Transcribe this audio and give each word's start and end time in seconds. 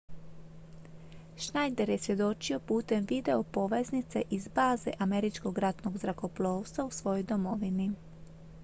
schneider 1.35 1.89
je 1.89 1.97
svjedočio 1.97 2.59
putem 2.71 3.05
videopoveznice 3.09 4.21
iz 4.29 4.47
baze 4.55 4.91
američkog 4.99 5.57
ratnog 5.57 5.97
zrakoplovstva 5.97 6.85
u 6.85 6.91
svojoj 6.91 7.23
domovini 7.23 7.91